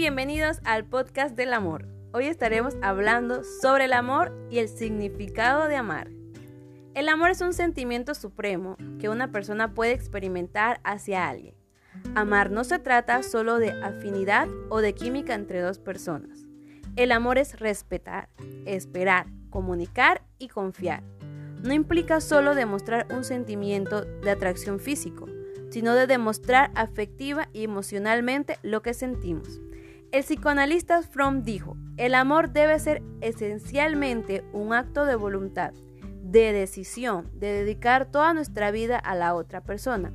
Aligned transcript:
bienvenidos 0.00 0.60
al 0.64 0.86
podcast 0.86 1.36
del 1.36 1.52
amor. 1.52 1.86
Hoy 2.14 2.24
estaremos 2.24 2.74
hablando 2.80 3.44
sobre 3.44 3.84
el 3.84 3.92
amor 3.92 4.32
y 4.50 4.56
el 4.56 4.70
significado 4.70 5.68
de 5.68 5.76
amar. 5.76 6.08
El 6.94 7.06
amor 7.10 7.32
es 7.32 7.42
un 7.42 7.52
sentimiento 7.52 8.14
supremo 8.14 8.78
que 8.98 9.10
una 9.10 9.30
persona 9.30 9.74
puede 9.74 9.92
experimentar 9.92 10.80
hacia 10.84 11.28
alguien. 11.28 11.54
Amar 12.14 12.50
no 12.50 12.64
se 12.64 12.78
trata 12.78 13.22
solo 13.22 13.58
de 13.58 13.72
afinidad 13.82 14.48
o 14.70 14.80
de 14.80 14.94
química 14.94 15.34
entre 15.34 15.60
dos 15.60 15.78
personas. 15.78 16.46
El 16.96 17.12
amor 17.12 17.36
es 17.36 17.60
respetar, 17.60 18.30
esperar, 18.64 19.26
comunicar 19.50 20.22
y 20.38 20.48
confiar. 20.48 21.02
No 21.62 21.74
implica 21.74 22.22
solo 22.22 22.54
demostrar 22.54 23.06
un 23.14 23.22
sentimiento 23.22 24.06
de 24.06 24.30
atracción 24.30 24.80
físico, 24.80 25.26
sino 25.68 25.94
de 25.94 26.06
demostrar 26.06 26.70
afectiva 26.74 27.50
y 27.52 27.64
emocionalmente 27.64 28.58
lo 28.62 28.80
que 28.80 28.94
sentimos. 28.94 29.60
El 30.12 30.24
psicoanalista 30.24 31.02
Fromm 31.02 31.44
dijo, 31.44 31.76
el 31.96 32.16
amor 32.16 32.50
debe 32.50 32.76
ser 32.80 33.00
esencialmente 33.20 34.42
un 34.52 34.72
acto 34.72 35.06
de 35.06 35.14
voluntad, 35.14 35.72
de 36.24 36.52
decisión, 36.52 37.30
de 37.34 37.52
dedicar 37.52 38.06
toda 38.06 38.34
nuestra 38.34 38.72
vida 38.72 38.98
a 38.98 39.14
la 39.14 39.36
otra 39.36 39.60
persona. 39.60 40.12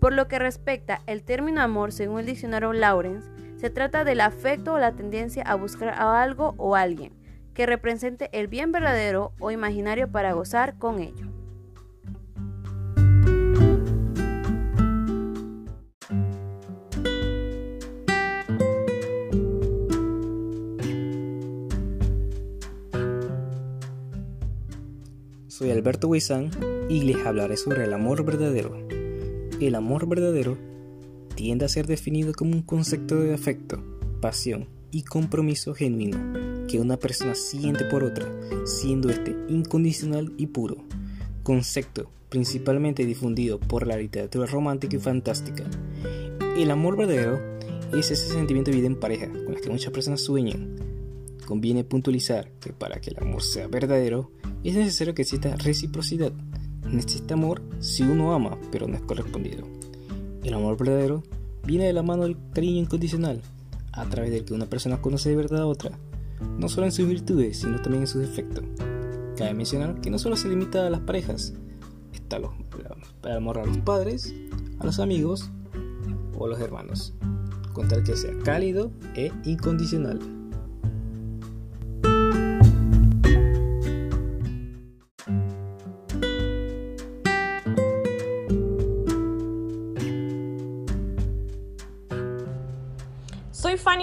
Por 0.00 0.12
lo 0.12 0.28
que 0.28 0.38
respecta 0.38 1.00
el 1.06 1.22
término 1.22 1.62
amor, 1.62 1.92
según 1.92 2.20
el 2.20 2.26
diccionario 2.26 2.74
Lawrence, 2.74 3.30
se 3.56 3.70
trata 3.70 4.04
del 4.04 4.20
afecto 4.20 4.74
o 4.74 4.78
la 4.78 4.92
tendencia 4.92 5.44
a 5.44 5.54
buscar 5.54 5.88
a 5.88 6.22
algo 6.22 6.54
o 6.58 6.76
alguien 6.76 7.14
que 7.54 7.64
represente 7.64 8.28
el 8.32 8.48
bien 8.48 8.70
verdadero 8.70 9.32
o 9.40 9.50
imaginario 9.50 10.12
para 10.12 10.32
gozar 10.34 10.76
con 10.76 11.00
ello. 11.00 11.31
Soy 25.62 25.70
Alberto 25.70 26.08
Huizán 26.08 26.50
y 26.88 27.02
les 27.02 27.24
hablaré 27.24 27.56
sobre 27.56 27.84
el 27.84 27.92
amor 27.92 28.24
verdadero. 28.24 28.76
El 29.60 29.76
amor 29.76 30.08
verdadero 30.08 30.58
tiende 31.36 31.64
a 31.64 31.68
ser 31.68 31.86
definido 31.86 32.32
como 32.32 32.50
un 32.50 32.62
concepto 32.62 33.20
de 33.20 33.32
afecto, 33.32 33.80
pasión 34.20 34.66
y 34.90 35.04
compromiso 35.04 35.72
genuino 35.72 36.18
que 36.66 36.80
una 36.80 36.96
persona 36.96 37.36
siente 37.36 37.84
por 37.84 38.02
otra, 38.02 38.26
siendo 38.64 39.08
este 39.08 39.36
incondicional 39.48 40.32
y 40.36 40.48
puro. 40.48 40.78
Concepto 41.44 42.10
principalmente 42.28 43.06
difundido 43.06 43.60
por 43.60 43.86
la 43.86 43.96
literatura 43.96 44.46
romántica 44.46 44.96
y 44.96 44.98
fantástica. 44.98 45.62
El 46.56 46.72
amor 46.72 46.96
verdadero 46.96 47.38
es 47.96 48.10
ese 48.10 48.32
sentimiento 48.32 48.72
de 48.72 48.78
vida 48.78 48.88
en 48.88 48.98
pareja 48.98 49.28
con 49.28 49.54
el 49.54 49.60
que 49.60 49.70
muchas 49.70 49.92
personas 49.92 50.22
sueñan. 50.22 50.74
Conviene 51.46 51.84
puntualizar 51.84 52.50
que 52.58 52.72
para 52.72 53.00
que 53.00 53.10
el 53.10 53.18
amor 53.20 53.44
sea 53.44 53.68
verdadero, 53.68 54.32
es 54.70 54.76
necesario 54.76 55.14
que 55.14 55.22
exista 55.22 55.56
reciprocidad. 55.56 56.32
Necesita 56.88 57.34
amor 57.34 57.62
si 57.80 58.02
uno 58.02 58.34
ama, 58.34 58.58
pero 58.70 58.86
no 58.86 58.96
es 58.96 59.02
correspondido. 59.02 59.66
El 60.44 60.54
amor 60.54 60.76
verdadero 60.76 61.22
viene 61.64 61.86
de 61.86 61.92
la 61.92 62.02
mano 62.02 62.24
del 62.24 62.36
cariño 62.52 62.80
incondicional, 62.80 63.40
a 63.92 64.04
través 64.06 64.30
del 64.30 64.44
que 64.44 64.54
una 64.54 64.66
persona 64.66 65.00
conoce 65.00 65.30
de 65.30 65.36
verdad 65.36 65.62
a 65.62 65.66
otra, 65.66 65.98
no 66.58 66.68
solo 66.68 66.86
en 66.86 66.92
sus 66.92 67.08
virtudes, 67.08 67.58
sino 67.58 67.80
también 67.80 68.02
en 68.02 68.08
sus 68.08 68.22
defectos. 68.22 68.64
Cabe 69.36 69.54
mencionar 69.54 70.00
que 70.00 70.10
no 70.10 70.18
solo 70.18 70.36
se 70.36 70.48
limita 70.48 70.86
a 70.86 70.90
las 70.90 71.00
parejas, 71.00 71.54
está 72.12 72.36
el 72.36 73.36
amor 73.36 73.58
a 73.58 73.66
los 73.66 73.78
padres, 73.78 74.34
a 74.78 74.86
los 74.86 74.98
amigos 74.98 75.50
o 76.36 76.46
a 76.46 76.48
los 76.48 76.60
hermanos, 76.60 77.14
con 77.72 77.88
tal 77.88 78.02
que 78.02 78.16
sea 78.16 78.36
cálido 78.44 78.90
e 79.14 79.32
incondicional. 79.44 80.41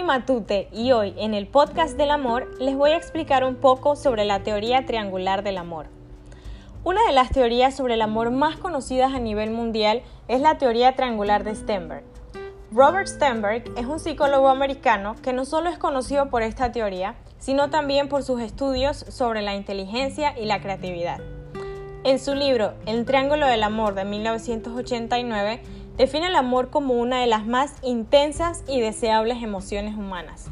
Matute 0.10 0.70
y 0.74 0.92
hoy 0.92 1.14
en 1.18 1.36
el 1.36 1.46
podcast 1.46 1.96
del 1.96 2.10
amor 2.10 2.50
les 2.60 2.76
voy 2.76 2.90
a 2.90 2.98
explicar 2.98 3.44
un 3.44 3.54
poco 3.54 3.96
sobre 3.96 4.26
la 4.26 4.42
teoría 4.42 4.88
triangular 4.88 5.44
del 5.44 5.60
amor. 5.60 5.86
Una 6.84 7.06
de 7.06 7.14
las 7.14 7.30
teorías 7.30 7.76
sobre 7.76 7.94
el 7.94 8.02
amor 8.02 8.32
más 8.32 8.58
conocidas 8.58 9.14
a 9.14 9.20
nivel 9.20 9.52
mundial 9.52 10.02
es 10.28 10.42
la 10.42 10.58
teoría 10.58 10.96
triangular 10.96 11.44
de 11.44 11.54
Stenberg. 11.54 12.04
Robert 12.72 13.06
Stenberg 13.06 13.66
es 13.78 13.86
un 13.86 14.00
psicólogo 14.00 14.50
americano 14.50 15.16
que 15.22 15.32
no 15.32 15.46
solo 15.46 15.70
es 15.70 15.78
conocido 15.78 16.32
por 16.32 16.42
esta 16.42 16.72
teoría, 16.72 17.14
sino 17.38 17.70
también 17.70 18.10
por 18.10 18.24
sus 18.24 18.42
estudios 18.42 19.06
sobre 19.10 19.44
la 19.44 19.54
inteligencia 19.54 20.34
y 20.40 20.46
la 20.46 20.60
creatividad. 20.60 21.20
En 22.04 22.18
su 22.18 22.34
libro 22.34 22.74
El 22.88 23.06
Triángulo 23.06 23.46
del 23.46 23.62
Amor 23.62 23.94
de 23.94 24.06
1989, 24.06 25.62
define 26.00 26.28
el 26.28 26.36
amor 26.36 26.70
como 26.70 26.94
una 26.94 27.20
de 27.20 27.28
las 27.28 27.46
más 27.46 27.76
intensas 27.84 28.64
y 28.70 28.80
deseables 28.80 29.44
emociones 29.44 29.96
humanas 29.96 30.48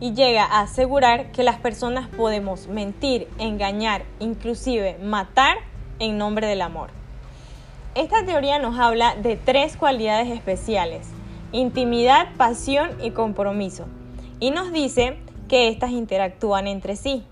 y 0.00 0.14
llega 0.14 0.44
a 0.44 0.62
asegurar 0.62 1.32
que 1.32 1.42
las 1.42 1.58
personas 1.58 2.08
podemos 2.08 2.66
mentir, 2.66 3.28
engañar, 3.38 4.04
inclusive 4.20 4.98
matar 5.02 5.58
en 5.98 6.16
nombre 6.16 6.46
del 6.46 6.62
amor. 6.62 6.88
Esta 7.94 8.24
teoría 8.24 8.58
nos 8.58 8.78
habla 8.78 9.14
de 9.16 9.36
tres 9.36 9.76
cualidades 9.76 10.30
especiales, 10.30 11.08
intimidad, 11.52 12.28
pasión 12.38 12.90
y 13.02 13.10
compromiso, 13.10 13.86
y 14.40 14.50
nos 14.50 14.72
dice 14.72 15.18
que 15.48 15.68
éstas 15.68 15.90
interactúan 15.90 16.66
entre 16.66 16.96
sí. 16.96 17.22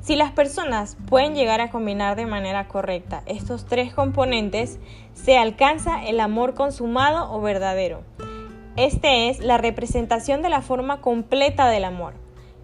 Si 0.00 0.16
las 0.16 0.32
personas 0.32 0.96
pueden 1.08 1.34
llegar 1.34 1.60
a 1.60 1.70
combinar 1.70 2.16
de 2.16 2.26
manera 2.26 2.68
correcta 2.68 3.22
estos 3.26 3.66
tres 3.66 3.94
componentes, 3.94 4.78
se 5.14 5.38
alcanza 5.38 6.04
el 6.04 6.20
amor 6.20 6.54
consumado 6.54 7.32
o 7.32 7.40
verdadero. 7.40 8.02
Este 8.76 9.28
es 9.28 9.40
la 9.40 9.58
representación 9.58 10.42
de 10.42 10.48
la 10.48 10.62
forma 10.62 11.00
completa 11.00 11.68
del 11.68 11.84
amor. 11.84 12.14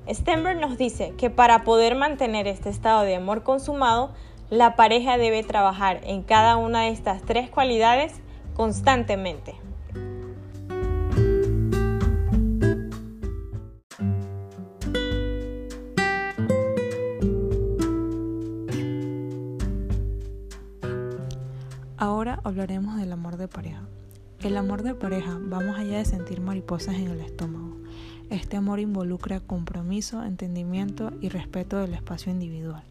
Stenberg 0.08 0.58
nos 0.58 0.78
dice 0.78 1.12
que 1.18 1.30
para 1.30 1.64
poder 1.64 1.96
mantener 1.96 2.46
este 2.46 2.70
estado 2.70 3.02
de 3.02 3.16
amor 3.16 3.42
consumado, 3.42 4.12
la 4.50 4.76
pareja 4.76 5.18
debe 5.18 5.42
trabajar 5.42 6.00
en 6.04 6.22
cada 6.22 6.56
una 6.56 6.82
de 6.82 6.90
estas 6.90 7.22
tres 7.22 7.50
cualidades 7.50 8.12
constantemente. 8.54 9.65
Ahora 21.98 22.40
hablaremos 22.44 22.98
del 22.98 23.10
amor 23.10 23.38
de 23.38 23.48
pareja. 23.48 23.80
El 24.40 24.58
amor 24.58 24.82
de 24.82 24.94
pareja 24.94 25.38
va 25.50 25.60
más 25.60 25.78
allá 25.78 25.96
de 25.96 26.04
sentir 26.04 26.42
mariposas 26.42 26.96
en 26.96 27.08
el 27.08 27.20
estómago. 27.20 27.74
Este 28.28 28.58
amor 28.58 28.80
involucra 28.80 29.40
compromiso, 29.40 30.22
entendimiento 30.22 31.10
y 31.22 31.30
respeto 31.30 31.78
del 31.78 31.94
espacio 31.94 32.30
individual. 32.30 32.82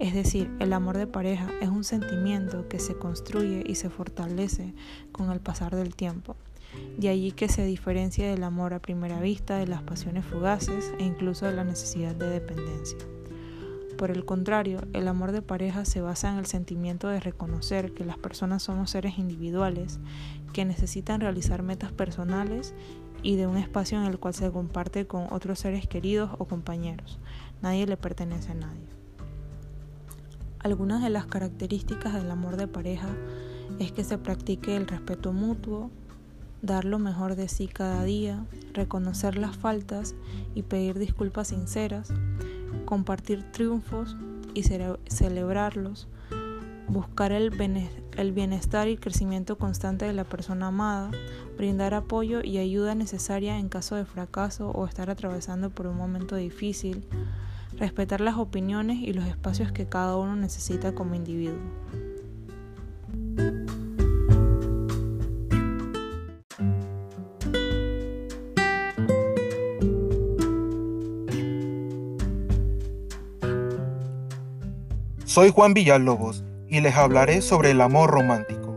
Es 0.00 0.14
decir, 0.14 0.50
el 0.58 0.72
amor 0.72 0.96
de 0.96 1.06
pareja 1.06 1.48
es 1.60 1.68
un 1.68 1.84
sentimiento 1.84 2.68
que 2.68 2.80
se 2.80 2.96
construye 2.96 3.62
y 3.64 3.76
se 3.76 3.88
fortalece 3.88 4.74
con 5.12 5.30
el 5.30 5.38
pasar 5.38 5.76
del 5.76 5.94
tiempo. 5.94 6.34
De 6.98 7.10
allí 7.10 7.30
que 7.30 7.48
se 7.48 7.64
diferencia 7.64 8.28
del 8.28 8.42
amor 8.42 8.74
a 8.74 8.82
primera 8.82 9.20
vista, 9.20 9.58
de 9.58 9.68
las 9.68 9.82
pasiones 9.82 10.24
fugaces 10.24 10.92
e 10.98 11.04
incluso 11.04 11.46
de 11.46 11.52
la 11.52 11.62
necesidad 11.62 12.16
de 12.16 12.30
dependencia. 12.30 12.98
Por 13.96 14.10
el 14.10 14.24
contrario, 14.24 14.80
el 14.92 15.06
amor 15.06 15.30
de 15.30 15.40
pareja 15.42 15.84
se 15.84 16.00
basa 16.00 16.32
en 16.32 16.38
el 16.38 16.46
sentimiento 16.46 17.08
de 17.08 17.20
reconocer 17.20 17.92
que 17.92 18.04
las 18.04 18.18
personas 18.18 18.64
somos 18.64 18.90
seres 18.90 19.18
individuales 19.18 20.00
que 20.52 20.64
necesitan 20.64 21.20
realizar 21.20 21.62
metas 21.62 21.92
personales 21.92 22.74
y 23.22 23.36
de 23.36 23.46
un 23.46 23.56
espacio 23.56 23.98
en 23.98 24.06
el 24.06 24.18
cual 24.18 24.34
se 24.34 24.50
comparte 24.50 25.06
con 25.06 25.32
otros 25.32 25.60
seres 25.60 25.86
queridos 25.86 26.30
o 26.38 26.46
compañeros. 26.46 27.18
Nadie 27.62 27.86
le 27.86 27.96
pertenece 27.96 28.52
a 28.52 28.56
nadie. 28.56 28.86
Algunas 30.58 31.02
de 31.02 31.10
las 31.10 31.26
características 31.26 32.14
del 32.14 32.30
amor 32.30 32.56
de 32.56 32.66
pareja 32.66 33.08
es 33.78 33.92
que 33.92 34.02
se 34.02 34.18
practique 34.18 34.76
el 34.76 34.86
respeto 34.86 35.32
mutuo, 35.32 35.90
dar 36.62 36.84
lo 36.84 36.98
mejor 36.98 37.36
de 37.36 37.48
sí 37.48 37.68
cada 37.68 38.02
día, 38.02 38.44
reconocer 38.72 39.36
las 39.36 39.56
faltas 39.56 40.14
y 40.54 40.62
pedir 40.62 40.98
disculpas 40.98 41.48
sinceras, 41.48 42.12
compartir 42.84 43.42
triunfos 43.52 44.16
y 44.54 44.62
celebrarlos, 44.62 46.08
buscar 46.88 47.32
el 47.32 47.50
bienestar 48.32 48.88
y 48.88 48.96
crecimiento 48.96 49.58
constante 49.58 50.04
de 50.04 50.12
la 50.12 50.24
persona 50.24 50.68
amada, 50.68 51.10
brindar 51.56 51.94
apoyo 51.94 52.42
y 52.42 52.58
ayuda 52.58 52.94
necesaria 52.94 53.58
en 53.58 53.68
caso 53.68 53.96
de 53.96 54.04
fracaso 54.04 54.70
o 54.70 54.86
estar 54.86 55.10
atravesando 55.10 55.70
por 55.70 55.86
un 55.86 55.96
momento 55.96 56.36
difícil, 56.36 57.04
respetar 57.78 58.20
las 58.20 58.36
opiniones 58.36 58.98
y 59.00 59.12
los 59.12 59.26
espacios 59.26 59.72
que 59.72 59.86
cada 59.86 60.16
uno 60.16 60.36
necesita 60.36 60.94
como 60.94 61.14
individuo. 61.14 61.58
Soy 75.34 75.50
Juan 75.50 75.74
Villalobos 75.74 76.44
y 76.68 76.80
les 76.80 76.94
hablaré 76.94 77.42
sobre 77.42 77.72
el 77.72 77.80
amor 77.80 78.08
romántico. 78.08 78.76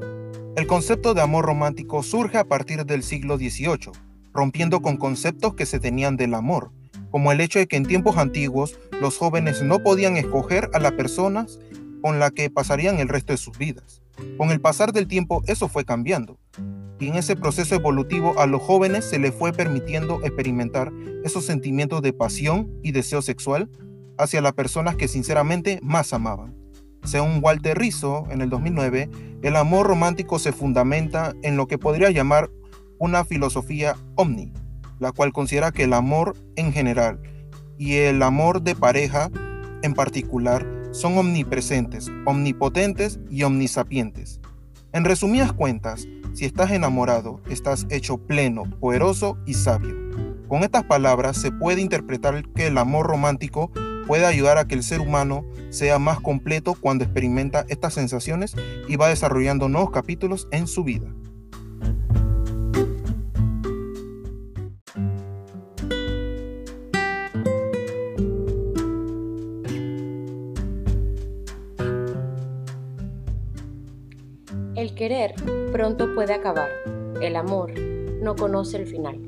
El 0.56 0.66
concepto 0.66 1.14
de 1.14 1.22
amor 1.22 1.46
romántico 1.46 2.02
surge 2.02 2.40
a 2.40 2.46
partir 2.46 2.84
del 2.84 3.04
siglo 3.04 3.38
XVIII, 3.38 3.92
rompiendo 4.34 4.82
con 4.82 4.98
conceptos 4.98 5.54
que 5.54 5.68
se 5.68 5.80
tenían 5.80 6.18
del 6.18 6.34
amor, 6.34 6.72
como 7.12 7.32
el 7.32 7.42
hecho 7.42 7.60
de 7.60 7.68
que 7.68 7.76
en 7.76 7.86
tiempos 7.86 8.18
antiguos 8.18 8.80
los 9.00 9.20
jóvenes 9.20 9.62
no 9.62 9.84
podían 9.84 10.18
escoger 10.18 10.72
a 10.74 10.80
las 10.80 10.94
personas 10.94 11.60
con 12.02 12.18
la 12.18 12.32
que 12.32 12.50
pasarían 12.50 12.98
el 12.98 13.08
resto 13.08 13.34
de 13.34 13.38
sus 13.38 13.56
vidas. 13.60 14.02
Con 14.36 14.50
el 14.50 14.60
pasar 14.60 14.94
del 14.94 15.08
tiempo 15.08 15.44
eso 15.46 15.68
fue 15.68 15.86
cambiando, 15.86 16.40
y 17.00 17.10
en 17.10 17.18
ese 17.18 17.36
proceso 17.36 17.76
evolutivo 17.76 18.40
a 18.40 18.48
los 18.48 18.64
jóvenes 18.64 19.06
se 19.06 19.20
les 19.20 19.32
fue 19.32 19.54
permitiendo 19.54 20.24
experimentar 20.24 20.92
esos 21.24 21.46
sentimientos 21.46 22.02
de 22.02 22.14
pasión 22.14 22.72
y 22.82 22.94
deseo 22.94 23.22
sexual 23.22 23.70
hacia 24.18 24.42
las 24.42 24.54
personas 24.54 24.96
que 24.96 25.08
sinceramente 25.08 25.80
más 25.82 26.14
amaban. 26.14 26.56
Según 27.04 27.40
Walter 27.42 27.78
Rizzo, 27.78 28.26
en 28.30 28.42
el 28.42 28.50
2009, 28.50 29.10
el 29.42 29.56
amor 29.56 29.88
romántico 29.88 30.40
se 30.40 30.52
fundamenta 30.52 31.34
en 31.42 31.56
lo 31.56 31.68
que 31.68 31.78
podría 31.78 32.10
llamar 32.10 32.50
una 33.00 33.24
filosofía 33.24 33.96
omni, 34.16 34.52
la 35.00 35.12
cual 35.12 35.32
considera 35.32 35.72
que 35.72 35.84
el 35.84 35.94
amor 35.94 36.36
en 36.56 36.74
general 36.74 37.22
y 37.78 37.96
el 37.96 38.22
amor 38.24 38.62
de 38.62 38.76
pareja 38.76 39.30
en 39.84 39.94
particular 39.94 40.66
son 40.92 41.18
omnipresentes, 41.18 42.12
omnipotentes 42.26 43.20
y 43.30 43.44
omnisapientes. 43.44 44.42
En 44.94 45.06
resumidas 45.06 45.54
cuentas, 45.54 46.08
si 46.34 46.46
estás 46.46 46.72
enamorado, 46.72 47.42
estás 47.50 47.86
hecho 47.90 48.18
pleno, 48.18 48.64
poderoso 48.80 49.38
y 49.46 49.54
sabio. 49.54 49.96
Con 50.48 50.64
estas 50.64 50.84
palabras 50.86 51.38
se 51.38 51.52
puede 51.52 51.82
interpretar 51.82 52.44
que 52.54 52.68
el 52.68 52.78
amor 52.78 53.08
romántico 53.08 53.72
puede 54.08 54.26
ayudar 54.26 54.58
a 54.58 54.68
que 54.68 54.76
el 54.76 54.84
ser 54.84 55.02
humano 55.02 55.46
sea 55.70 56.00
más 56.00 56.22
completo 56.22 56.76
cuando 56.80 57.04
experimenta 57.04 57.66
estas 57.68 57.94
sensaciones 57.94 58.56
y 58.88 58.96
va 58.96 59.10
desarrollando 59.10 59.68
nuevos 59.68 59.92
capítulos 59.92 60.48
en 60.52 60.66
su 60.66 60.84
vida. 60.84 61.14
El 74.76 74.96
querer 74.96 75.34
pronto 75.72 76.14
puede 76.16 76.34
acabar. 76.34 76.70
El 77.22 77.36
amor 77.36 77.78
no 78.22 78.36
conoce 78.36 78.78
el 78.78 78.88
final. 78.88 79.20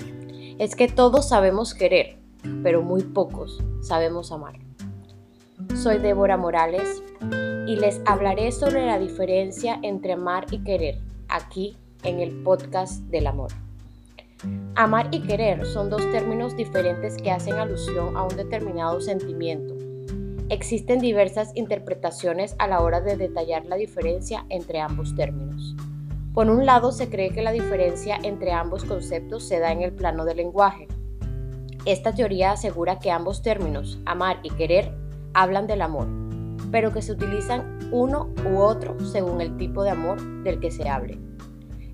Es 0.58 0.76
que 0.76 0.88
todos 0.88 1.28
sabemos 1.28 1.74
querer, 1.74 2.20
pero 2.64 2.82
muy 2.82 3.04
pocos 3.04 3.62
sabemos 3.82 4.32
amar. 4.32 4.69
Soy 5.76 5.98
Débora 5.98 6.38
Morales 6.38 7.04
y 7.68 7.76
les 7.76 8.00
hablaré 8.06 8.54
sobre 8.54 8.86
la 8.86 8.98
diferencia 8.98 9.78
entre 9.84 10.14
amar 10.14 10.46
y 10.52 10.64
querer 10.64 11.00
aquí 11.28 11.76
en 12.04 12.22
el 12.22 12.44
podcast 12.44 13.02
del 13.10 13.28
amor. 13.28 13.52
Amar 14.76 15.10
y 15.12 15.22
querer 15.22 15.66
son 15.66 15.90
dos 15.90 16.10
términos 16.12 16.56
diferentes 16.56 17.18
que 17.18 17.32
hacen 17.32 17.56
alusión 17.56 18.16
a 18.16 18.24
un 18.24 18.38
determinado 18.38 19.02
sentimiento. 19.02 19.76
Existen 20.48 21.00
diversas 21.00 21.52
interpretaciones 21.56 22.56
a 22.58 22.68
la 22.68 22.80
hora 22.80 23.02
de 23.02 23.18
detallar 23.18 23.66
la 23.66 23.76
diferencia 23.76 24.46
entre 24.48 24.80
ambos 24.80 25.14
términos. 25.14 25.76
Por 26.34 26.50
un 26.50 26.66
lado, 26.66 26.94
se 26.94 27.10
cree 27.10 27.32
que 27.32 27.42
la 27.42 27.52
diferencia 27.52 28.18
entre 28.24 28.54
ambos 28.54 28.86
conceptos 28.86 29.46
se 29.46 29.60
da 29.60 29.74
en 29.74 29.82
el 29.82 29.92
plano 29.92 30.24
del 30.24 30.38
lenguaje. 30.38 30.88
Esta 31.86 32.14
teoría 32.14 32.54
asegura 32.54 33.00
que 33.00 33.12
ambos 33.12 33.42
términos, 33.42 34.00
amar 34.06 34.40
y 34.44 34.52
querer, 34.52 34.94
hablan 35.34 35.68
del 35.68 35.82
amor, 35.82 36.08
pero 36.72 36.92
que 36.92 37.02
se 37.02 37.12
utilizan 37.12 37.80
uno 37.92 38.30
u 38.50 38.60
otro 38.60 39.00
según 39.00 39.42
el 39.42 39.58
tipo 39.58 39.84
de 39.84 39.92
amor 39.92 40.22
del 40.44 40.60
que 40.60 40.72
se 40.72 40.90
hable. 40.90 41.20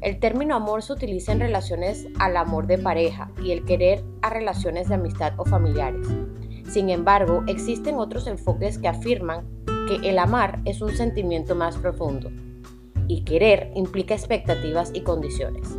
El 0.02 0.20
término 0.20 0.56
amor 0.56 0.84
se 0.84 0.94
utiliza 0.94 1.32
en 1.32 1.40
relaciones 1.40 2.08
al 2.20 2.38
amor 2.38 2.68
de 2.68 2.78
pareja 2.78 3.32
y 3.44 3.52
el 3.52 3.66
querer 3.66 4.04
a 4.22 4.30
relaciones 4.30 4.90
de 4.90 4.96
amistad 4.96 5.34
o 5.38 5.46
familiares. 5.46 6.08
Sin 6.70 6.90
embargo, 6.90 7.44
existen 7.48 7.96
otros 7.96 8.28
enfoques 8.28 8.78
que 8.78 8.88
afirman 8.88 9.48
que 9.88 10.10
el 10.10 10.20
amar 10.20 10.62
es 10.66 10.82
un 10.82 10.96
sentimiento 10.96 11.56
más 11.56 11.78
profundo 11.78 12.30
y 13.08 13.24
querer 13.24 13.72
implica 13.76 14.14
expectativas 14.14 14.92
y 14.94 15.02
condiciones. 15.02 15.78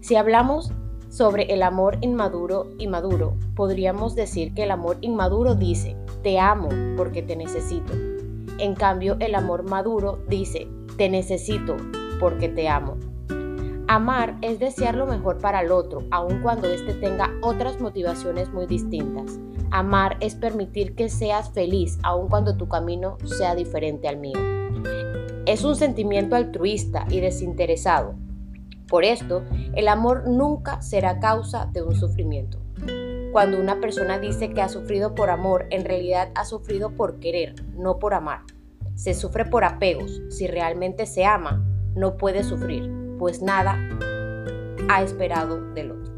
Si 0.00 0.16
hablamos 0.16 0.72
sobre 1.08 1.44
el 1.52 1.62
amor 1.62 1.98
inmaduro 2.00 2.66
y 2.78 2.86
maduro, 2.86 3.34
podríamos 3.54 4.14
decir 4.14 4.54
que 4.54 4.64
el 4.64 4.70
amor 4.70 4.98
inmaduro 5.00 5.54
dice, 5.54 5.96
te 6.22 6.38
amo 6.38 6.68
porque 6.96 7.22
te 7.22 7.36
necesito. 7.36 7.92
En 8.58 8.74
cambio, 8.74 9.16
el 9.20 9.34
amor 9.34 9.68
maduro 9.68 10.18
dice, 10.28 10.68
te 10.96 11.08
necesito 11.08 11.76
porque 12.20 12.48
te 12.48 12.68
amo. 12.68 12.96
Amar 13.86 14.36
es 14.42 14.58
desear 14.58 14.96
lo 14.96 15.06
mejor 15.06 15.38
para 15.38 15.62
el 15.62 15.72
otro, 15.72 16.02
aun 16.10 16.42
cuando 16.42 16.68
éste 16.68 16.92
tenga 16.94 17.30
otras 17.40 17.80
motivaciones 17.80 18.52
muy 18.52 18.66
distintas. 18.66 19.38
Amar 19.70 20.18
es 20.20 20.34
permitir 20.34 20.94
que 20.94 21.08
seas 21.08 21.50
feliz, 21.52 21.98
aun 22.02 22.28
cuando 22.28 22.56
tu 22.56 22.68
camino 22.68 23.16
sea 23.24 23.54
diferente 23.54 24.06
al 24.06 24.18
mío. 24.18 24.38
Es 25.46 25.64
un 25.64 25.76
sentimiento 25.76 26.36
altruista 26.36 27.06
y 27.08 27.20
desinteresado, 27.20 28.14
por 28.88 29.04
esto, 29.04 29.44
el 29.74 29.86
amor 29.86 30.26
nunca 30.26 30.80
será 30.82 31.20
causa 31.20 31.66
de 31.66 31.82
un 31.82 31.94
sufrimiento. 31.94 32.58
Cuando 33.32 33.60
una 33.60 33.80
persona 33.80 34.18
dice 34.18 34.52
que 34.54 34.62
ha 34.62 34.68
sufrido 34.68 35.14
por 35.14 35.30
amor, 35.30 35.66
en 35.70 35.84
realidad 35.84 36.30
ha 36.34 36.44
sufrido 36.44 36.90
por 36.90 37.20
querer, 37.20 37.54
no 37.74 37.98
por 37.98 38.14
amar. 38.14 38.40
Se 38.94 39.14
sufre 39.14 39.44
por 39.44 39.64
apegos. 39.64 40.22
Si 40.30 40.46
realmente 40.46 41.06
se 41.06 41.24
ama, 41.24 41.64
no 41.94 42.16
puede 42.16 42.42
sufrir, 42.42 42.90
pues 43.18 43.42
nada 43.42 43.78
ha 44.88 45.02
esperado 45.02 45.72
del 45.74 45.92
otro. 45.92 46.12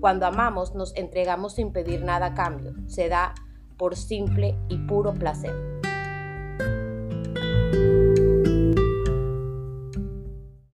Cuando 0.00 0.26
amamos, 0.26 0.74
nos 0.74 0.94
entregamos 0.96 1.54
sin 1.54 1.72
pedir 1.72 2.04
nada 2.04 2.26
a 2.26 2.34
cambio. 2.34 2.74
Se 2.86 3.08
da 3.08 3.34
por 3.78 3.96
simple 3.96 4.54
y 4.68 4.76
puro 4.86 5.14
placer. 5.14 5.73